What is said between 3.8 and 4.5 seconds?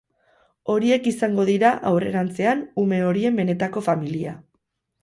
familia.